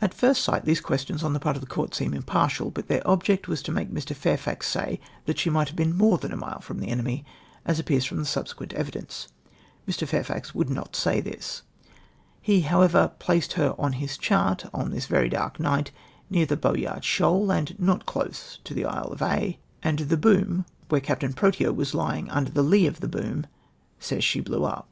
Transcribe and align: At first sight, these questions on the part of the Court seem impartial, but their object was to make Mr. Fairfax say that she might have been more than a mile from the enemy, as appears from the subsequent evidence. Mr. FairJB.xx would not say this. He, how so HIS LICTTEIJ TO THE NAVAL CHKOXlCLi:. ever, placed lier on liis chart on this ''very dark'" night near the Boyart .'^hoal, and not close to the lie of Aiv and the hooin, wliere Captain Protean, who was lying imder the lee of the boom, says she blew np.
At 0.00 0.14
first 0.14 0.40
sight, 0.42 0.64
these 0.64 0.80
questions 0.80 1.22
on 1.22 1.34
the 1.34 1.38
part 1.38 1.54
of 1.54 1.60
the 1.60 1.68
Court 1.68 1.94
seem 1.94 2.14
impartial, 2.14 2.70
but 2.70 2.88
their 2.88 3.06
object 3.06 3.46
was 3.46 3.60
to 3.64 3.72
make 3.72 3.90
Mr. 3.92 4.16
Fairfax 4.16 4.66
say 4.66 4.98
that 5.26 5.38
she 5.38 5.50
might 5.50 5.68
have 5.68 5.76
been 5.76 5.94
more 5.94 6.16
than 6.16 6.32
a 6.32 6.36
mile 6.38 6.62
from 6.62 6.80
the 6.80 6.88
enemy, 6.88 7.26
as 7.66 7.78
appears 7.78 8.06
from 8.06 8.16
the 8.16 8.24
subsequent 8.24 8.72
evidence. 8.72 9.28
Mr. 9.86 10.08
FairJB.xx 10.08 10.54
would 10.54 10.70
not 10.70 10.96
say 10.96 11.20
this. 11.20 11.60
He, 12.40 12.62
how 12.62 12.78
so 12.78 12.84
HIS 12.86 12.88
LICTTEIJ 12.88 12.88
TO 12.88 12.88
THE 12.88 12.88
NAVAL 12.88 12.88
CHKOXlCLi:. 12.88 13.04
ever, 13.04 13.14
placed 13.18 13.58
lier 13.58 13.74
on 13.78 13.92
liis 13.92 14.18
chart 14.18 14.64
on 14.72 14.90
this 14.92 15.06
''very 15.08 15.30
dark'" 15.30 15.60
night 15.60 15.90
near 16.30 16.46
the 16.46 16.56
Boyart 16.56 17.02
.'^hoal, 17.02 17.54
and 17.54 17.78
not 17.78 18.06
close 18.06 18.60
to 18.64 18.72
the 18.72 18.84
lie 18.84 18.98
of 19.00 19.18
Aiv 19.20 19.58
and 19.82 19.98
the 19.98 20.16
hooin, 20.16 20.64
wliere 20.88 21.02
Captain 21.02 21.34
Protean, 21.34 21.66
who 21.66 21.74
was 21.74 21.92
lying 21.92 22.28
imder 22.28 22.54
the 22.54 22.62
lee 22.62 22.86
of 22.86 23.00
the 23.00 23.08
boom, 23.08 23.44
says 24.00 24.24
she 24.24 24.40
blew 24.40 24.60
np. 24.60 24.86